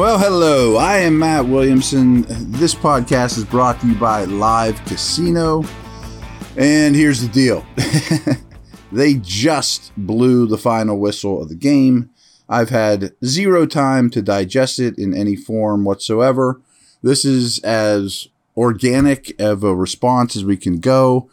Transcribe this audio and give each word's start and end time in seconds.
Well, 0.00 0.18
hello. 0.18 0.76
I 0.76 0.96
am 1.00 1.18
Matt 1.18 1.44
Williamson. 1.44 2.24
This 2.52 2.74
podcast 2.74 3.36
is 3.36 3.44
brought 3.44 3.82
to 3.82 3.86
you 3.86 3.94
by 3.96 4.24
Live 4.24 4.82
Casino. 4.86 5.62
And 6.56 6.96
here's 6.96 7.20
the 7.20 7.28
deal 7.28 7.66
they 8.92 9.16
just 9.16 9.92
blew 9.98 10.46
the 10.46 10.56
final 10.56 10.98
whistle 10.98 11.42
of 11.42 11.50
the 11.50 11.54
game. 11.54 12.08
I've 12.48 12.70
had 12.70 13.12
zero 13.26 13.66
time 13.66 14.08
to 14.12 14.22
digest 14.22 14.78
it 14.78 14.96
in 14.96 15.12
any 15.12 15.36
form 15.36 15.84
whatsoever. 15.84 16.62
This 17.02 17.26
is 17.26 17.58
as 17.58 18.28
organic 18.56 19.38
of 19.38 19.62
a 19.62 19.76
response 19.76 20.34
as 20.34 20.46
we 20.46 20.56
can 20.56 20.80
go. 20.80 21.28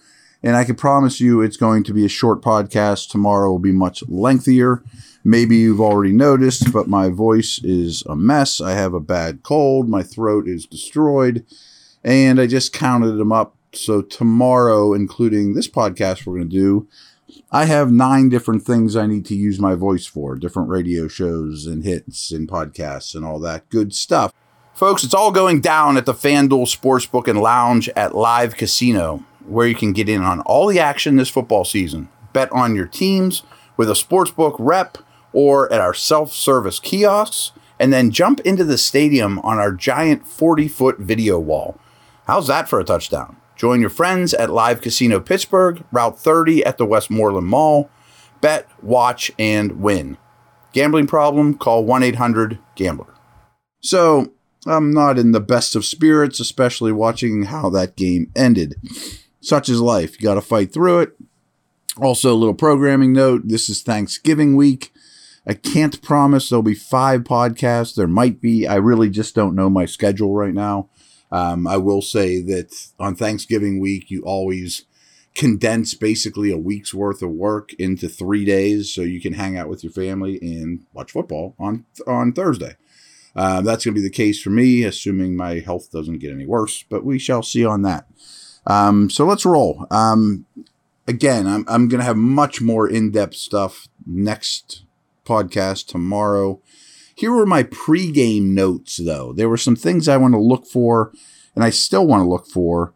And 0.48 0.56
I 0.56 0.64
can 0.64 0.76
promise 0.76 1.20
you 1.20 1.42
it's 1.42 1.58
going 1.58 1.84
to 1.84 1.94
be 1.94 2.06
a 2.06 2.08
short 2.08 2.42
podcast. 2.42 3.10
Tomorrow 3.10 3.52
will 3.52 3.60
be 3.60 3.74
much 3.74 4.02
lengthier. 4.08 4.82
Maybe 5.22 5.58
you've 5.58 5.82
already 5.82 6.14
noticed, 6.14 6.72
but 6.72 6.88
my 6.88 7.10
voice 7.10 7.60
is 7.66 8.02
a 8.08 8.16
mess. 8.16 8.62
I 8.62 8.72
have 8.72 8.94
a 8.94 9.02
bad 9.02 9.44
cold. 9.44 9.90
My 9.90 10.04
throat 10.04 10.48
is 10.48 10.66
destroyed. 10.66 11.46
And 12.02 12.40
I 12.40 12.48
just 12.48 12.72
counted 12.72 13.18
them 13.18 13.34
up. 13.34 13.58
So 13.74 14.02
tomorrow, 14.02 14.94
including 14.94 15.54
this 15.54 15.68
podcast 15.68 16.26
we're 16.26 16.38
going 16.38 16.50
to 16.50 16.56
do, 16.56 16.88
I 17.52 17.66
have 17.66 17.92
nine 17.92 18.30
different 18.30 18.64
things 18.64 18.96
I 18.96 19.06
need 19.06 19.26
to 19.26 19.36
use 19.36 19.60
my 19.60 19.76
voice 19.76 20.06
for 20.06 20.38
different 20.38 20.70
radio 20.70 21.10
shows 21.10 21.66
and 21.66 21.84
hits 21.84 22.32
and 22.32 22.48
podcasts 22.48 23.16
and 23.16 23.26
all 23.26 23.42
that 23.42 23.68
good 23.68 23.94
stuff. 23.94 24.32
Folks, 24.74 25.04
it's 25.04 25.14
all 25.14 25.32
going 25.32 25.60
down 25.60 25.98
at 25.98 26.06
the 26.06 26.14
FanDuel 26.14 26.74
Sportsbook 26.74 27.28
and 27.28 27.42
Lounge 27.42 27.90
at 27.98 28.16
Live 28.16 28.56
Casino, 28.56 29.26
where 29.48 29.68
you 29.68 29.76
can 29.76 29.94
get 29.94 30.10
in 30.10 30.22
on 30.22 30.42
all 30.42 30.68
the 30.68 30.80
action 30.80 31.16
this 31.16 31.30
football 31.30 31.66
season. 31.66 32.10
Bet 32.34 32.52
on 32.52 32.76
your 32.76 32.88
teams 32.88 33.44
with 33.76 33.90
a 33.90 33.94
sportsbook 33.94 34.56
rep 34.60 34.98
or 35.34 35.72
at 35.72 35.82
our 35.82 35.94
self 35.94 36.34
service 36.34 36.80
kiosks, 36.80 37.52
and 37.80 37.94
then 37.94 38.12
jump 38.12 38.40
into 38.42 38.64
the 38.64 38.78
stadium 38.78 39.40
on 39.40 39.60
our 39.60 39.72
giant 39.72 40.28
40 40.28 40.68
foot 40.68 40.98
video 41.00 41.40
wall. 41.40 41.80
How's 42.26 42.48
that 42.48 42.68
for 42.68 42.80
a 42.80 42.84
touchdown? 42.84 43.38
Join 43.56 43.82
your 43.82 43.90
friends 43.90 44.34
at 44.34 44.50
Live 44.52 44.82
Casino 44.82 45.20
Pittsburgh, 45.20 45.84
Route 45.92 46.20
30 46.20 46.64
at 46.64 46.78
the 46.78 46.86
Westmoreland 46.86 47.48
Mall. 47.48 47.90
Bet, 48.40 48.68
watch, 48.84 49.32
and 49.40 49.82
win. 49.82 50.18
Gambling 50.74 51.08
problem? 51.08 51.56
Call 51.56 51.84
1 51.84 52.04
800 52.04 52.60
Gambler. 52.76 53.14
So, 53.82 54.32
I'm 54.68 54.92
not 54.92 55.18
in 55.18 55.32
the 55.32 55.40
best 55.40 55.76
of 55.76 55.86
spirits, 55.86 56.40
especially 56.40 56.92
watching 56.92 57.44
how 57.44 57.70
that 57.72 57.96
game 57.96 58.32
ended. 58.36 58.76
Such 59.42 59.70
is 59.70 59.82
life. 59.82 60.20
You 60.20 60.28
got 60.28 60.36
to 60.36 60.42
fight 60.42 60.74
through 60.74 61.00
it. 61.00 61.12
Also, 62.00 62.34
a 62.34 62.36
little 62.36 62.54
programming 62.54 63.14
note 63.14 63.44
this 63.46 63.70
is 63.70 63.82
Thanksgiving 63.82 64.56
week. 64.56 64.92
I 65.48 65.54
can't 65.54 66.02
promise 66.02 66.50
there'll 66.50 66.62
be 66.62 66.76
five 66.76 67.24
podcasts. 67.24 67.96
There 67.96 68.08
might 68.08 68.42
be. 68.42 68.68
I 68.68 68.76
really 68.76 69.10
just 69.10 69.34
don't 69.34 69.56
know 69.56 69.70
my 69.70 69.86
schedule 69.86 70.34
right 70.34 70.54
now. 70.54 70.90
Um, 71.32 71.66
I 71.68 71.78
will 71.78 72.02
say 72.02 72.42
that 72.42 72.74
on 73.00 73.16
Thanksgiving 73.16 73.80
week, 73.80 74.12
you 74.12 74.22
always 74.24 74.86
condense 75.36 75.94
basically 75.94 76.52
a 76.52 76.58
week's 76.58 76.94
worth 76.94 77.22
of 77.22 77.30
work 77.30 77.72
into 77.74 78.10
three 78.10 78.44
days 78.44 78.92
so 78.92 79.02
you 79.02 79.22
can 79.22 79.34
hang 79.34 79.56
out 79.56 79.70
with 79.70 79.84
your 79.84 79.94
family 79.94 80.40
and 80.42 80.86
watch 80.94 81.12
football 81.12 81.56
on 81.60 81.86
on 82.06 82.34
Thursday. 82.34 82.76
Uh, 83.36 83.62
that's 83.62 83.86
going 83.86 83.94
to 83.94 84.02
be 84.02 84.08
the 84.08 84.14
case 84.14 84.42
for 84.42 84.50
me, 84.50 84.84
assuming 84.84 85.36
my 85.36 85.60
health 85.60 85.92
doesn't 85.92 86.18
get 86.18 86.32
any 86.32 86.46
worse, 86.46 86.84
but 86.90 87.06
we 87.06 87.20
shall 87.20 87.44
see 87.44 87.64
on 87.64 87.84
that. 87.84 88.08
Um, 88.68 89.10
so 89.10 89.26
let's 89.26 89.46
roll. 89.46 89.88
Um, 89.90 90.46
again, 91.08 91.48
I'm, 91.48 91.66
I'm 91.68 91.88
going 91.88 92.00
to 92.00 92.06
have 92.06 92.18
much 92.18 92.62
more 92.62 92.88
in 92.88 93.12
depth 93.12 93.36
stuff 93.36 93.88
next 94.06 94.84
podcast 95.26 95.88
tomorrow. 95.88 96.62
Here 97.16 97.32
were 97.32 97.46
my 97.46 97.64
pregame 97.64 98.50
notes, 98.50 98.98
though. 98.98 99.34
There 99.34 99.50
were 99.50 99.58
some 99.58 99.76
things 99.76 100.08
I 100.08 100.18
want 100.18 100.34
to 100.34 100.40
look 100.40 100.68
for, 100.68 101.12
and 101.56 101.64
I 101.64 101.72
still 101.72 102.06
want 102.06 102.22
to 102.22 102.30
look 102.30 102.46
for. 102.46 102.94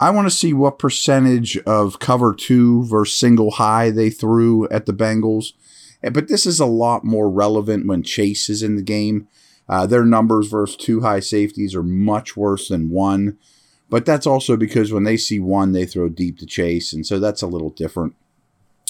I 0.00 0.10
want 0.10 0.26
to 0.26 0.34
see 0.34 0.52
what 0.52 0.78
percentage 0.78 1.58
of 1.58 1.98
cover 1.98 2.34
two 2.34 2.84
versus 2.86 3.16
single 3.16 3.52
high 3.52 3.90
they 3.90 4.08
threw 4.08 4.68
at 4.68 4.86
the 4.86 4.92
Bengals. 4.92 5.52
Eh, 6.02 6.10
but 6.10 6.28
this 6.28 6.46
is 6.46 6.60
a 6.60 6.66
lot 6.66 7.04
more 7.04 7.30
relevant 7.30 7.86
when 7.86 8.02
Chase 8.02 8.48
is 8.48 8.62
in 8.62 8.76
the 8.76 8.82
game. 8.82 9.28
Uh, 9.68 9.86
their 9.86 10.04
numbers 10.04 10.48
versus 10.48 10.76
two 10.76 11.02
high 11.02 11.20
safeties 11.20 11.74
are 11.74 11.84
much 11.84 12.36
worse 12.36 12.68
than 12.68 12.90
one. 12.90 13.38
But 13.88 14.06
that's 14.06 14.26
also 14.26 14.56
because 14.56 14.92
when 14.92 15.04
they 15.04 15.16
see 15.16 15.38
one, 15.38 15.72
they 15.72 15.84
throw 15.84 16.08
deep 16.08 16.38
to 16.38 16.46
Chase. 16.46 16.92
And 16.92 17.06
so 17.06 17.18
that's 17.18 17.42
a 17.42 17.46
little 17.46 17.70
different. 17.70 18.14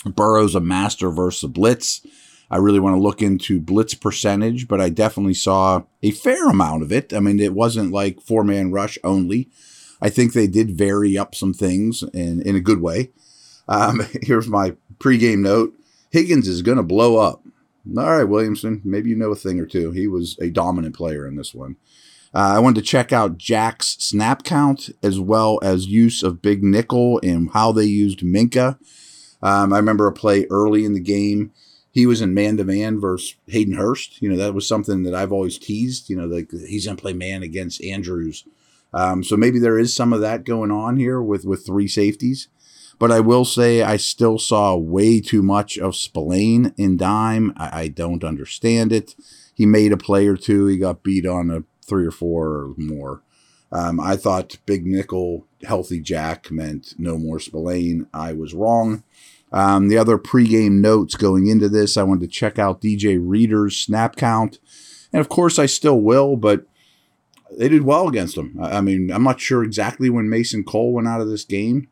Burrow's 0.05 0.55
a 0.55 0.61
master 0.61 1.11
versus 1.11 1.45
a 1.45 1.49
blitz. 1.49 2.07
I 2.51 2.59
really 2.59 2.81
want 2.81 2.97
to 2.97 3.01
look 3.01 3.23
into 3.23 3.61
blitz 3.61 3.95
percentage, 3.95 4.69
but 4.69 4.81
I 4.81 4.91
definitely 4.91 5.35
saw 5.35 5.85
a 6.03 6.11
fair 6.11 6.49
amount 6.49 6.83
of 6.83 6.93
it. 6.93 7.13
I 7.13 7.21
mean, 7.21 7.41
it 7.41 7.55
wasn't 7.55 7.93
like 7.93 8.21
four 8.21 8.45
man 8.45 8.71
rush 8.71 8.99
only. 9.03 9.49
I 10.03 10.11
think 10.11 10.33
they 10.33 10.47
did 10.47 10.77
vary 10.77 11.17
up 11.17 11.35
some 11.35 11.55
things 11.55 12.03
in, 12.13 12.43
in 12.43 12.57
a 12.57 12.61
good 12.61 12.83
way. 12.83 13.11
Um, 13.69 14.03
here's 14.23 14.49
my 14.49 14.77
pregame 14.99 15.39
note 15.39 15.75
Higgins 16.11 16.47
is 16.47 16.63
going 16.63 16.77
to 16.77 16.83
blow 16.83 17.17
up. 17.17 17.43
All 17.97 18.17
right, 18.17 18.25
Williamson, 18.25 18.81
maybe 18.85 19.11
you 19.11 19.17
know 19.17 19.33
a 19.33 19.37
thing 19.37 19.59
or 19.59 19.67
two. 19.67 19.91
He 19.91 20.07
was 20.07 20.39
a 20.41 20.51
dominant 20.51 20.95
player 20.95 21.27
in 21.27 21.37
this 21.37 21.55
one. 21.55 21.77
Uh, 22.35 22.55
I 22.57 22.59
wanted 22.61 22.81
to 22.81 22.87
check 22.87 23.13
out 23.13 23.39
Jack's 23.39 23.97
snap 23.99 24.43
count 24.43 24.91
as 25.03 25.21
well 25.21 25.59
as 25.63 25.87
use 25.87 26.23
of 26.23 26.43
big 26.43 26.63
nickel 26.63 27.21
and 27.23 27.51
how 27.53 27.73
they 27.73 27.85
used 27.85 28.21
Minkah. 28.21 28.79
Um, 29.43 29.73
I 29.73 29.77
remember 29.77 30.07
a 30.07 30.13
play 30.13 30.47
early 30.51 30.85
in 30.85 30.95
the 30.95 31.01
game 31.01 31.53
he 31.93 32.07
was 32.07 32.23
in 32.23 32.33
man 32.35 32.57
to 32.57 32.65
man 32.65 32.99
versus 32.99 33.37
Hayden 33.47 33.75
Hurst. 33.75 34.21
You 34.23 34.31
know, 34.31 34.37
that 34.37 34.55
was 34.55 34.67
something 34.67 35.03
that 35.03 35.15
I've 35.15 35.31
always 35.31 35.59
teased. 35.59 36.09
You 36.09 36.17
know, 36.17 36.27
like 36.27 36.51
he's 36.51 36.87
going 36.87 36.97
to 36.97 37.01
play 37.01 37.13
man 37.13 37.43
against 37.43 37.85
Andrews. 37.85 38.45
Um, 38.95 39.23
so 39.23 39.37
maybe 39.37 39.59
there 39.59 39.79
is 39.79 39.95
some 39.95 40.13
of 40.13 40.23
that 40.23 40.45
going 40.45 40.71
on 40.71 40.97
here 40.97 41.21
with, 41.21 41.45
with 41.45 41.67
three 41.67 41.89
safeties. 41.89 42.49
But 42.99 43.13
I 43.13 43.21
will 43.21 43.45
say 43.45 43.83
I 43.83 43.97
still 43.97 44.39
saw 44.39 44.75
way 44.77 45.21
too 45.21 45.43
much 45.43 45.77
of 45.77 45.97
Spillane 45.97 46.73
in 46.79 46.97
dime. 46.97 47.53
I, 47.57 47.81
I 47.83 47.89
don't 47.89 48.25
understand 48.25 48.93
it. 48.93 49.15
He 49.55 49.67
made 49.67 49.93
a 49.93 49.97
play 49.97 50.27
or 50.27 50.37
two. 50.37 50.67
He 50.67 50.79
got 50.79 51.03
beat 51.03 51.27
on 51.27 51.51
a 51.51 51.65
three 51.85 52.07
or 52.07 52.11
four 52.11 52.49
or 52.49 52.75
more. 52.77 53.23
Um, 53.71 53.99
I 54.01 54.17
thought 54.17 54.59
big 54.67 54.87
nickel, 54.87 55.47
healthy 55.65 56.01
Jack 56.01 56.51
meant 56.51 56.95
no 56.99 57.17
more 57.17 57.41
Spillane. 57.41 58.07
I 58.13 58.35
was 58.35 58.53
wrong. 58.53 59.03
Um, 59.51 59.89
the 59.89 59.99
other 59.99 60.19
pregame 60.19 60.81
notes 60.81 61.15
going 61.15 61.47
into 61.47 61.69
this, 61.69 61.97
I 61.97 62.03
wanted 62.03 62.23
to 62.23 62.35
check 62.35 62.59
out 62.59 62.81
DJ 62.81 63.19
Reader's 63.21 63.77
snap 63.77 64.17
count. 64.17 64.59
And 65.13 65.21
of 65.21 65.29
course, 65.29 65.59
I 65.59 65.67
still 65.67 66.01
will, 66.01 66.37
but 66.37 66.67
they 67.59 67.69
did 67.69 67.83
well 67.83 68.09
against 68.09 68.35
them. 68.35 68.59
I 68.61 68.81
mean, 68.81 69.11
I'm 69.11 69.25
not 69.25 69.41
sure 69.41 69.63
exactly 69.63 70.09
when 70.09 70.29
Mason 70.29 70.65
Cole 70.65 70.93
went 70.93 71.09
out 71.09 71.21
of 71.21 71.29
this 71.29 71.45
game, 71.45 71.89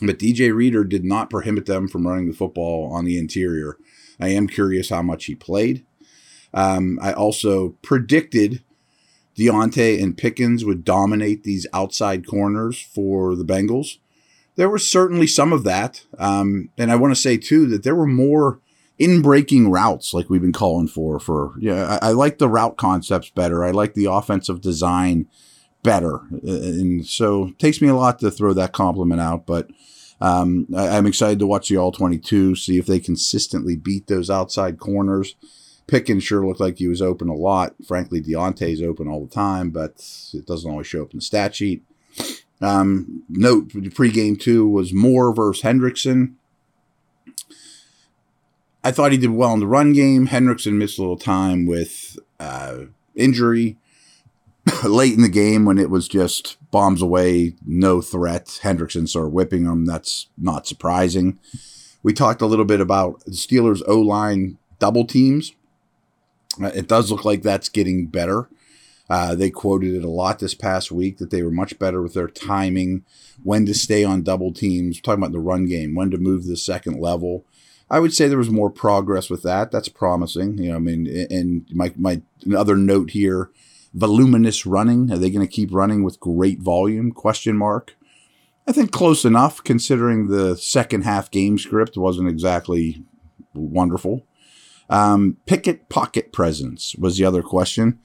but 0.00 0.18
DJ 0.18 0.54
Reader 0.54 0.84
did 0.84 1.04
not 1.04 1.30
prohibit 1.30 1.66
them 1.66 1.88
from 1.88 2.06
running 2.06 2.28
the 2.28 2.36
football 2.36 2.90
on 2.92 3.04
the 3.04 3.18
interior. 3.18 3.76
I 4.20 4.28
am 4.28 4.46
curious 4.46 4.88
how 4.88 5.02
much 5.02 5.26
he 5.26 5.34
played. 5.34 5.84
Um, 6.54 6.98
I 7.02 7.12
also 7.12 7.70
predicted 7.82 8.62
Diontae 9.38 10.02
and 10.02 10.16
Pickens 10.16 10.64
would 10.64 10.84
dominate 10.84 11.44
these 11.44 11.66
outside 11.72 12.26
corners 12.26 12.80
for 12.80 13.36
the 13.36 13.44
Bengals 13.44 13.98
there 14.58 14.68
was 14.68 14.90
certainly 14.90 15.28
some 15.28 15.52
of 15.52 15.62
that. 15.62 16.04
Um, 16.18 16.70
and 16.76 16.90
I 16.90 16.96
want 16.96 17.14
to 17.14 17.20
say 17.20 17.36
too 17.36 17.66
that 17.68 17.84
there 17.84 17.94
were 17.94 18.08
more 18.08 18.58
in 18.98 19.22
breaking 19.22 19.70
routes 19.70 20.12
like 20.12 20.28
we've 20.28 20.42
been 20.42 20.52
calling 20.52 20.88
for. 20.88 21.20
For 21.20 21.54
yeah, 21.60 21.98
I, 22.02 22.08
I 22.08 22.10
like 22.10 22.38
the 22.38 22.48
route 22.48 22.76
concepts 22.76 23.30
better. 23.30 23.64
I 23.64 23.70
like 23.70 23.94
the 23.94 24.06
offensive 24.06 24.60
design 24.60 25.28
better, 25.84 26.22
and 26.42 27.06
so 27.06 27.46
it 27.46 27.60
takes 27.60 27.80
me 27.80 27.86
a 27.86 27.94
lot 27.94 28.18
to 28.18 28.32
throw 28.32 28.52
that 28.54 28.72
compliment 28.72 29.20
out. 29.20 29.46
But 29.46 29.70
um, 30.20 30.66
I, 30.76 30.96
am 30.96 31.06
excited 31.06 31.38
to 31.38 31.46
watch 31.46 31.68
the 31.68 31.76
all 31.76 31.92
22, 31.92 32.56
see 32.56 32.78
if 32.78 32.86
they 32.86 32.98
consistently 32.98 33.76
beat 33.76 34.08
those 34.08 34.28
outside 34.28 34.80
corners. 34.80 35.36
Pickens 35.88 36.22
sure 36.22 36.46
looked 36.46 36.60
like 36.60 36.78
he 36.78 36.86
was 36.86 37.02
open 37.02 37.28
a 37.28 37.34
lot. 37.34 37.74
Frankly, 37.86 38.20
Diontae's 38.22 38.82
open 38.82 39.08
all 39.08 39.24
the 39.24 39.34
time, 39.34 39.70
but 39.70 40.04
it 40.32 40.46
doesn't 40.46 40.70
always 40.70 40.86
show 40.86 41.02
up 41.02 41.12
in 41.12 41.18
the 41.18 41.24
stat 41.24 41.56
sheet. 41.56 41.82
Um, 42.60 43.24
note 43.28 43.68
pregame 43.68 44.38
two 44.38 44.68
was 44.68 44.92
Moore 44.92 45.34
versus 45.34 45.62
Hendrickson. 45.62 46.34
I 48.84 48.92
thought 48.92 49.12
he 49.12 49.18
did 49.18 49.30
well 49.30 49.54
in 49.54 49.60
the 49.60 49.66
run 49.66 49.92
game. 49.92 50.28
Hendrickson 50.28 50.74
missed 50.74 50.98
a 50.98 51.02
little 51.02 51.16
time 51.16 51.66
with 51.66 52.18
uh, 52.38 52.84
injury 53.16 53.76
late 54.84 55.14
in 55.14 55.22
the 55.22 55.28
game 55.28 55.64
when 55.64 55.78
it 55.78 55.90
was 55.90 56.08
just 56.08 56.56
bombs 56.70 57.02
away, 57.02 57.54
no 57.66 58.00
threat. 58.00 58.60
Hendrickson 58.62 59.08
started 59.08 59.30
whipping 59.30 59.64
them. 59.64 59.86
That's 59.86 60.28
not 60.36 60.66
surprising. 60.66 61.38
We 62.02 62.12
talked 62.12 62.42
a 62.42 62.46
little 62.46 62.64
bit 62.64 62.80
about 62.80 63.24
the 63.24 63.32
Steelers' 63.32 63.82
O 63.86 64.00
line 64.00 64.58
double 64.78 65.04
teams. 65.04 65.52
Uh, 66.62 66.66
it 66.74 66.88
does 66.88 67.10
look 67.10 67.24
like 67.24 67.42
that's 67.42 67.68
getting 67.68 68.06
better. 68.06 68.48
Uh, 69.10 69.34
they 69.34 69.50
quoted 69.50 69.94
it 69.94 70.04
a 70.04 70.10
lot 70.10 70.38
this 70.38 70.54
past 70.54 70.92
week 70.92 71.18
that 71.18 71.30
they 71.30 71.42
were 71.42 71.50
much 71.50 71.78
better 71.78 72.02
with 72.02 72.14
their 72.14 72.28
timing, 72.28 73.04
when 73.42 73.64
to 73.64 73.72
stay 73.72 74.04
on 74.04 74.22
double 74.22 74.52
teams, 74.52 75.00
talking 75.00 75.22
about 75.22 75.32
the 75.32 75.38
run 75.38 75.66
game, 75.66 75.94
when 75.94 76.10
to 76.10 76.18
move 76.18 76.42
to 76.42 76.48
the 76.48 76.56
second 76.56 77.00
level. 77.00 77.44
I 77.90 78.00
would 78.00 78.12
say 78.12 78.28
there 78.28 78.36
was 78.36 78.50
more 78.50 78.70
progress 78.70 79.30
with 79.30 79.42
that. 79.44 79.70
That's 79.70 79.88
promising. 79.88 80.58
You 80.58 80.70
know, 80.70 80.76
I 80.76 80.78
mean, 80.78 81.26
and 81.30 81.66
my 81.72 81.92
my 81.96 82.20
another 82.44 82.76
note 82.76 83.10
here, 83.10 83.50
voluminous 83.94 84.66
running. 84.66 85.10
Are 85.10 85.16
they 85.16 85.30
going 85.30 85.46
to 85.46 85.52
keep 85.52 85.72
running 85.72 86.02
with 86.02 86.20
great 86.20 86.60
volume? 86.60 87.12
Question 87.12 87.56
mark. 87.56 87.96
I 88.66 88.72
think 88.72 88.92
close 88.92 89.24
enough, 89.24 89.64
considering 89.64 90.26
the 90.26 90.54
second 90.58 91.04
half 91.04 91.30
game 91.30 91.56
script 91.56 91.96
wasn't 91.96 92.28
exactly 92.28 93.02
wonderful. 93.54 94.26
Um, 94.90 95.36
Pickett 95.46 95.88
pocket 95.88 96.32
presence 96.32 96.94
was 96.96 97.16
the 97.16 97.24
other 97.24 97.42
question. 97.42 97.98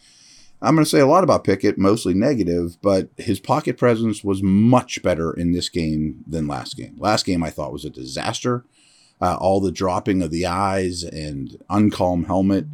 I'm 0.62 0.75
going 0.75 0.85
to 0.85 0.89
say 0.89 1.01
a 1.01 1.07
lot 1.07 1.25
about 1.25 1.44
Pickett, 1.44 1.77
mostly 1.77 2.13
negative, 2.13 2.77
but 2.81 3.09
his 3.18 3.39
pocket 3.39 3.77
presence 3.77 4.24
was 4.24 4.41
much 4.41 5.03
better 5.03 5.33
in 5.33 5.51
this 5.51 5.68
game 5.68 6.24
than 6.25 6.47
last 6.47 6.77
game. 6.77 6.95
Last 6.97 7.25
game 7.25 7.44
I 7.44 7.50
thought 7.50 7.74
was 7.74 7.83
a 7.83 7.89
disaster. 7.89 8.63
Uh, 9.21 9.35
all 9.35 9.59
the 9.59 9.74
dropping 9.74 10.21
of 10.21 10.31
the 10.31 10.45
eyes 10.45 11.03
and 11.03 11.57
uncalm 11.69 12.25
helmet, 12.25 12.65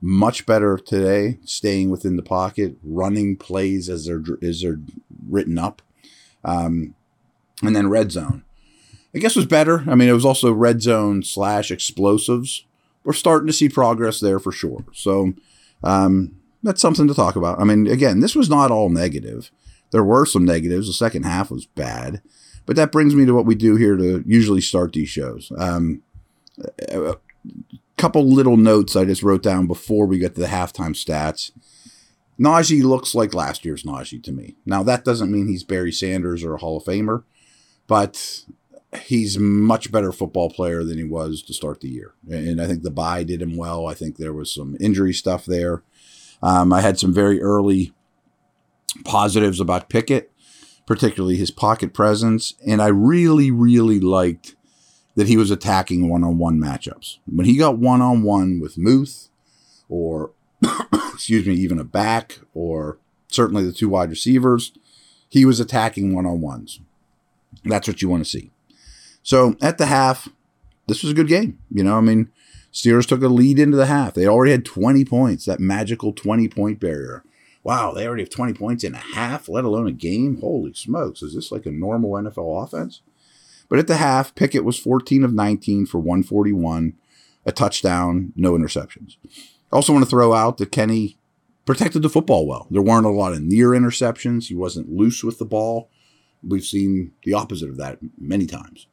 much 0.00 0.44
better 0.44 0.76
today. 0.76 1.38
Staying 1.44 1.90
within 1.90 2.16
the 2.16 2.22
pocket, 2.22 2.76
running 2.82 3.36
plays 3.36 3.88
as 3.88 4.04
they're 4.04 4.22
as 4.42 4.60
they're 4.60 4.80
written 5.26 5.58
up, 5.58 5.82
um, 6.44 6.94
and 7.62 7.74
then 7.74 7.88
red 7.88 8.12
zone. 8.12 8.44
I 9.14 9.18
guess 9.18 9.36
was 9.36 9.46
better. 9.46 9.84
I 9.88 9.94
mean, 9.94 10.08
it 10.08 10.12
was 10.12 10.24
also 10.24 10.52
red 10.52 10.82
zone 10.82 11.22
slash 11.22 11.70
explosives. 11.70 12.64
We're 13.08 13.14
starting 13.14 13.46
to 13.46 13.52
see 13.52 13.68
progress 13.68 14.20
there 14.20 14.38
for 14.38 14.52
sure. 14.52 14.84
So. 14.92 15.32
Um, 15.82 16.34
that's 16.62 16.80
something 16.80 17.08
to 17.08 17.14
talk 17.14 17.36
about. 17.36 17.60
I 17.60 17.64
mean, 17.64 17.86
again, 17.86 18.20
this 18.20 18.34
was 18.34 18.50
not 18.50 18.70
all 18.70 18.90
negative. 18.90 19.50
There 19.90 20.04
were 20.04 20.26
some 20.26 20.44
negatives. 20.44 20.86
The 20.86 20.92
second 20.92 21.24
half 21.24 21.50
was 21.50 21.66
bad, 21.66 22.20
but 22.66 22.76
that 22.76 22.92
brings 22.92 23.14
me 23.14 23.24
to 23.26 23.34
what 23.34 23.46
we 23.46 23.54
do 23.54 23.76
here 23.76 23.96
to 23.96 24.22
usually 24.26 24.60
start 24.60 24.92
these 24.92 25.08
shows. 25.08 25.52
Um, 25.56 26.02
a 26.88 27.16
couple 27.96 28.28
little 28.28 28.56
notes 28.56 28.96
I 28.96 29.04
just 29.04 29.22
wrote 29.22 29.42
down 29.42 29.66
before 29.66 30.06
we 30.06 30.18
get 30.18 30.34
to 30.34 30.40
the 30.40 30.48
halftime 30.48 30.94
stats. 30.94 31.52
Najee 32.38 32.82
looks 32.82 33.14
like 33.14 33.34
last 33.34 33.64
year's 33.64 33.84
Najee 33.84 34.22
to 34.24 34.32
me. 34.32 34.56
Now 34.66 34.82
that 34.82 35.04
doesn't 35.04 35.32
mean 35.32 35.48
he's 35.48 35.64
Barry 35.64 35.92
Sanders 35.92 36.44
or 36.44 36.54
a 36.54 36.58
Hall 36.58 36.76
of 36.76 36.84
Famer, 36.84 37.24
but 37.86 38.44
he's 39.04 39.38
much 39.38 39.92
better 39.92 40.12
football 40.12 40.50
player 40.50 40.82
than 40.82 40.98
he 40.98 41.04
was 41.04 41.42
to 41.42 41.54
start 41.54 41.80
the 41.80 41.88
year. 41.88 42.14
And 42.28 42.60
I 42.60 42.66
think 42.66 42.82
the 42.82 42.90
bye 42.90 43.22
did 43.22 43.42
him 43.42 43.56
well. 43.56 43.86
I 43.86 43.94
think 43.94 44.16
there 44.16 44.32
was 44.32 44.52
some 44.52 44.76
injury 44.80 45.12
stuff 45.12 45.44
there. 45.44 45.82
Um, 46.42 46.72
I 46.72 46.80
had 46.80 46.98
some 46.98 47.12
very 47.12 47.40
early 47.42 47.92
positives 49.04 49.60
about 49.60 49.90
Pickett, 49.90 50.32
particularly 50.86 51.36
his 51.36 51.50
pocket 51.50 51.92
presence, 51.92 52.54
and 52.66 52.80
I 52.80 52.88
really, 52.88 53.50
really 53.50 54.00
liked 54.00 54.54
that 55.16 55.28
he 55.28 55.36
was 55.36 55.50
attacking 55.50 56.08
one-on-one 56.08 56.58
matchups. 56.58 57.18
When 57.26 57.44
he 57.44 57.56
got 57.56 57.76
one-on-one 57.76 58.60
with 58.60 58.78
Muth, 58.78 59.28
or 59.88 60.30
excuse 61.12 61.46
me, 61.46 61.54
even 61.54 61.78
a 61.78 61.84
back, 61.84 62.38
or 62.54 62.98
certainly 63.26 63.64
the 63.64 63.72
two 63.72 63.88
wide 63.88 64.10
receivers, 64.10 64.72
he 65.28 65.44
was 65.44 65.60
attacking 65.60 66.14
one-on-ones. 66.14 66.80
That's 67.64 67.88
what 67.88 68.00
you 68.00 68.08
want 68.08 68.24
to 68.24 68.30
see. 68.30 68.52
So 69.28 69.56
at 69.60 69.76
the 69.76 69.84
half, 69.84 70.30
this 70.86 71.02
was 71.02 71.12
a 71.12 71.14
good 71.14 71.28
game. 71.28 71.58
You 71.70 71.84
know, 71.84 71.98
I 71.98 72.00
mean, 72.00 72.30
Steelers 72.72 73.06
took 73.06 73.22
a 73.22 73.28
lead 73.28 73.58
into 73.58 73.76
the 73.76 73.84
half. 73.84 74.14
They 74.14 74.26
already 74.26 74.52
had 74.52 74.64
20 74.64 75.04
points, 75.04 75.44
that 75.44 75.60
magical 75.60 76.14
20 76.14 76.48
point 76.48 76.80
barrier. 76.80 77.22
Wow, 77.62 77.92
they 77.92 78.06
already 78.06 78.22
have 78.22 78.30
20 78.30 78.54
points 78.54 78.84
in 78.84 78.94
a 78.94 78.96
half, 78.96 79.46
let 79.46 79.66
alone 79.66 79.86
a 79.86 79.92
game. 79.92 80.40
Holy 80.40 80.72
smokes. 80.72 81.20
Is 81.20 81.34
this 81.34 81.52
like 81.52 81.66
a 81.66 81.70
normal 81.70 82.12
NFL 82.12 82.64
offense? 82.64 83.02
But 83.68 83.78
at 83.78 83.86
the 83.86 83.98
half, 83.98 84.34
Pickett 84.34 84.64
was 84.64 84.78
14 84.78 85.22
of 85.24 85.34
19 85.34 85.84
for 85.84 85.98
141, 85.98 86.94
a 87.44 87.52
touchdown, 87.52 88.32
no 88.34 88.52
interceptions. 88.52 89.16
I 89.70 89.76
also 89.76 89.92
want 89.92 90.06
to 90.06 90.10
throw 90.10 90.32
out 90.32 90.56
that 90.56 90.72
Kenny 90.72 91.18
protected 91.66 92.00
the 92.00 92.08
football 92.08 92.46
well. 92.46 92.66
There 92.70 92.80
weren't 92.80 93.04
a 93.04 93.10
lot 93.10 93.34
of 93.34 93.42
near 93.42 93.72
interceptions. 93.72 94.46
He 94.46 94.54
wasn't 94.54 94.90
loose 94.90 95.22
with 95.22 95.38
the 95.38 95.44
ball. 95.44 95.90
We've 96.42 96.64
seen 96.64 97.12
the 97.24 97.34
opposite 97.34 97.68
of 97.68 97.76
that 97.76 97.98
many 98.18 98.46
times. 98.46 98.86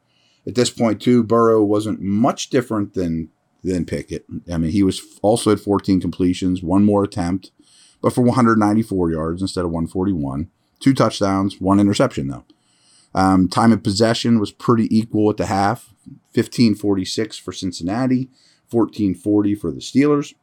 At 0.46 0.54
this 0.54 0.70
point, 0.70 1.00
too, 1.00 1.22
Burrow 1.22 1.62
wasn't 1.62 2.00
much 2.00 2.50
different 2.50 2.94
than 2.94 3.30
than 3.64 3.84
Pickett. 3.84 4.24
I 4.50 4.58
mean, 4.58 4.70
he 4.70 4.84
was 4.84 5.02
also 5.22 5.50
at 5.50 5.58
14 5.58 6.00
completions, 6.00 6.62
one 6.62 6.84
more 6.84 7.02
attempt, 7.02 7.50
but 8.00 8.12
for 8.12 8.20
194 8.20 9.10
yards 9.10 9.42
instead 9.42 9.64
of 9.64 9.72
141. 9.72 10.48
Two 10.78 10.94
touchdowns, 10.94 11.60
one 11.60 11.80
interception, 11.80 12.28
though. 12.28 12.44
Um, 13.12 13.48
time 13.48 13.72
of 13.72 13.82
possession 13.82 14.38
was 14.38 14.52
pretty 14.52 14.94
equal 14.96 15.30
at 15.30 15.36
the 15.36 15.46
half 15.46 15.94
1546 16.34 17.38
for 17.38 17.52
Cincinnati, 17.52 18.28
1440 18.70 19.54
for 19.54 19.70
the 19.70 19.80
Steelers. 19.80 20.34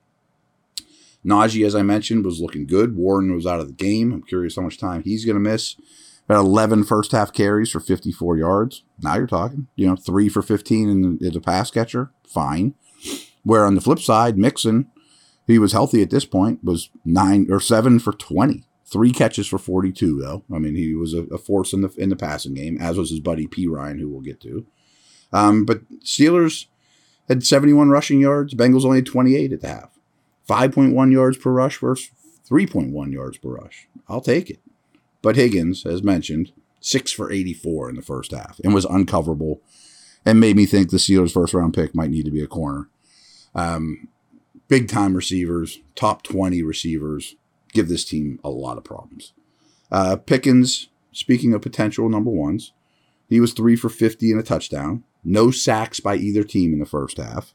Najee, 1.25 1.65
as 1.65 1.75
I 1.75 1.83
mentioned, 1.83 2.25
was 2.25 2.41
looking 2.41 2.65
good. 2.65 2.97
Warren 2.97 3.33
was 3.33 3.45
out 3.45 3.59
of 3.59 3.67
the 3.67 3.73
game. 3.73 4.11
I'm 4.11 4.23
curious 4.23 4.56
how 4.56 4.63
much 4.63 4.77
time 4.77 5.03
he's 5.03 5.23
going 5.23 5.35
to 5.35 5.39
miss. 5.39 5.75
About 6.25 6.45
11 6.45 6.85
first 6.85 7.11
half 7.11 7.33
carries 7.33 7.71
for 7.71 7.79
54 7.79 8.37
yards. 8.37 8.83
Now 9.01 9.15
you're 9.15 9.27
talking. 9.27 9.67
You 9.75 9.87
know, 9.87 9.95
three 9.95 10.29
for 10.29 10.41
15 10.41 10.89
in 10.89 11.17
the, 11.17 11.27
as 11.27 11.35
a 11.35 11.41
pass 11.41 11.69
catcher. 11.69 12.11
Fine. 12.27 12.75
Where 13.43 13.65
on 13.65 13.75
the 13.75 13.81
flip 13.81 13.99
side, 13.99 14.37
Mixon, 14.37 14.87
he 15.45 15.59
was 15.59 15.73
healthy 15.73 16.01
at 16.01 16.09
this 16.09 16.25
point, 16.25 16.63
was 16.63 16.89
nine 17.03 17.47
or 17.49 17.59
seven 17.59 17.99
for 17.99 18.13
20. 18.13 18.63
Three 18.85 19.11
catches 19.11 19.47
for 19.47 19.57
42, 19.57 20.19
though. 20.21 20.43
I 20.53 20.59
mean, 20.59 20.75
he 20.75 20.93
was 20.93 21.13
a, 21.13 21.23
a 21.23 21.37
force 21.37 21.73
in 21.73 21.81
the 21.81 21.89
in 21.97 22.09
the 22.09 22.15
passing 22.15 22.53
game, 22.53 22.77
as 22.79 22.97
was 22.97 23.09
his 23.09 23.19
buddy 23.19 23.47
Perine, 23.47 23.99
who 23.99 24.07
we'll 24.07 24.21
get 24.21 24.39
to. 24.41 24.65
Um, 25.33 25.65
but 25.65 25.81
Steelers 26.01 26.67
had 27.27 27.45
71 27.45 27.89
rushing 27.89 28.21
yards. 28.21 28.53
Bengals 28.53 28.85
only 28.85 28.99
had 28.99 29.05
28 29.05 29.51
at 29.51 29.61
the 29.61 29.67
half. 29.67 29.89
5.1 30.47 31.11
yards 31.11 31.37
per 31.37 31.51
rush 31.51 31.79
versus 31.79 32.11
3.1 32.49 33.11
yards 33.11 33.37
per 33.37 33.49
rush. 33.49 33.87
I'll 34.07 34.21
take 34.21 34.49
it. 34.49 34.59
But 35.23 35.37
Higgins, 35.37 35.85
as 35.87 36.03
mentioned, 36.03 36.51
six 36.79 37.11
for 37.11 37.31
84 37.31 37.89
in 37.89 37.95
the 37.95 38.03
first 38.03 38.31
half 38.31 38.59
and 38.63 38.73
was 38.73 38.85
uncoverable 38.85 39.61
and 40.25 40.39
made 40.39 40.55
me 40.55 40.67
think 40.67 40.91
the 40.91 40.97
Steelers' 40.97 41.31
first 41.31 41.55
round 41.55 41.73
pick 41.73 41.95
might 41.95 42.11
need 42.11 42.25
to 42.25 42.31
be 42.31 42.43
a 42.43 42.47
corner. 42.47 42.89
Um, 43.55 44.09
big 44.67 44.87
time 44.87 45.15
receivers, 45.15 45.79
top 45.95 46.23
20 46.23 46.61
receivers, 46.61 47.35
give 47.71 47.87
this 47.87 48.05
team 48.05 48.39
a 48.43 48.49
lot 48.49 48.77
of 48.77 48.83
problems. 48.83 49.33
Uh, 49.91 50.17
Pickens, 50.17 50.89
speaking 51.11 51.53
of 51.53 51.61
potential 51.61 52.09
number 52.09 52.30
ones, 52.30 52.73
he 53.30 53.39
was 53.39 53.53
three 53.53 53.75
for 53.75 53.89
50 53.89 54.31
and 54.31 54.39
a 54.39 54.44
touchdown. 54.44 55.03
No 55.23 55.51
sacks 55.51 55.99
by 55.99 56.15
either 56.18 56.44
team 56.44 56.73
in 56.73 56.80
the 56.80 56.85
first 56.85 57.18
half. 57.18 57.53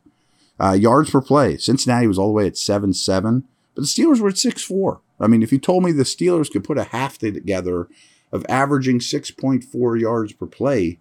Uh, 0.59 0.73
yards 0.73 1.11
per 1.11 1.21
play, 1.21 1.57
Cincinnati 1.59 2.07
was 2.07 2.19
all 2.19 2.29
the 2.29 2.33
way 2.33 2.47
at 2.47 2.57
7 2.57 2.95
7, 2.95 3.45
but 3.75 3.83
the 3.83 3.87
Steelers 3.87 4.21
were 4.21 4.31
at 4.31 4.39
6 4.39 4.63
4. 4.63 5.01
I 5.21 5.27
mean, 5.27 5.43
if 5.43 5.53
you 5.53 5.59
told 5.59 5.85
me 5.85 5.93
the 5.93 6.05
Steelers 6.05 6.51
could 6.51 6.65
put 6.65 6.79
a 6.79 6.85
half 6.85 7.19
together 7.19 7.89
of 8.33 8.47
averaging 8.49 9.01
6.4 9.01 10.01
yards 10.01 10.33
per 10.33 10.47
play, 10.47 10.99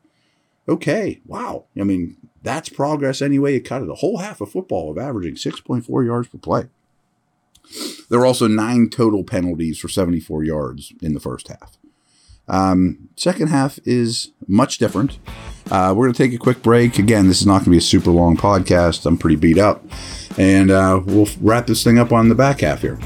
okay, 0.67 1.21
wow. 1.25 1.65
I 1.79 1.83
mean, 1.83 2.17
that's 2.41 2.69
progress 2.69 3.21
anyway. 3.21 3.53
you 3.53 3.61
cut 3.61 3.83
it. 3.83 3.89
A 3.89 3.95
whole 3.95 4.17
half 4.17 4.41
of 4.41 4.51
football 4.51 4.89
of 4.91 4.97
averaging 4.97 5.35
6.4 5.35 6.05
yards 6.05 6.27
per 6.27 6.37
play. 6.37 6.63
There 8.09 8.19
were 8.19 8.25
also 8.25 8.47
nine 8.47 8.89
total 8.89 9.23
penalties 9.23 9.77
for 9.77 9.89
74 9.89 10.43
yards 10.45 10.93
in 11.01 11.13
the 11.13 11.19
first 11.19 11.49
half. 11.49 11.77
Um, 12.47 13.09
second 13.17 13.47
half 13.47 13.77
is 13.83 14.31
much 14.47 14.77
different. 14.77 15.19
Uh, 15.69 15.93
we're 15.95 16.05
going 16.05 16.13
to 16.13 16.23
take 16.23 16.33
a 16.33 16.37
quick 16.37 16.63
break. 16.63 16.97
Again, 16.97 17.27
this 17.27 17.41
is 17.41 17.45
not 17.45 17.57
going 17.57 17.65
to 17.65 17.71
be 17.71 17.77
a 17.77 17.81
super 17.81 18.09
long 18.09 18.37
podcast. 18.37 19.05
I'm 19.05 19.17
pretty 19.17 19.35
beat 19.35 19.57
up. 19.57 19.83
And 20.37 20.71
uh, 20.71 21.01
we'll 21.05 21.27
wrap 21.41 21.67
this 21.67 21.83
thing 21.83 21.99
up 21.99 22.13
on 22.13 22.29
the 22.29 22.35
back 22.35 22.61
half 22.61 22.81
here. 22.81 22.97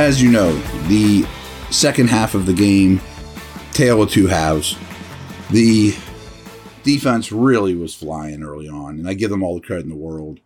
As 0.00 0.22
you 0.22 0.30
know, 0.30 0.50
the 0.88 1.26
second 1.70 2.08
half 2.08 2.34
of 2.34 2.46
the 2.46 2.54
game, 2.54 2.98
tail 3.74 4.00
of 4.00 4.08
two 4.08 4.26
halves. 4.26 4.74
The 5.50 5.94
defense 6.82 7.30
really 7.30 7.74
was 7.74 7.94
flying 7.94 8.42
early 8.42 8.66
on, 8.66 8.98
and 8.98 9.06
I 9.06 9.12
give 9.12 9.28
them 9.28 9.42
all 9.42 9.54
the 9.54 9.60
credit 9.60 9.84
in 9.84 9.90
the 9.90 9.96
world. 9.96 10.40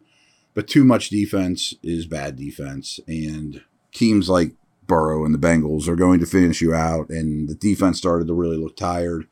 But 0.55 0.67
too 0.67 0.85
much 0.85 1.09
defense 1.09 1.73
is 1.85 2.05
bad 2.05 2.35
defense, 2.35 2.99
and 3.07 3.63
teams 3.93 4.29
like 4.29 4.51
Burrow 4.89 5.25
and 5.25 5.33
the 5.33 5.39
Bengals 5.39 5.87
are 5.87 5.95
going 5.95 6.19
to 6.19 6.27
finish 6.27 6.61
you 6.61 6.75
out. 6.75 7.09
And 7.09 7.49
the 7.49 7.55
defense 7.55 7.97
started 7.97 8.27
to 8.27 8.35
really 8.35 8.57
look 8.57 8.77
tired 8.77 9.29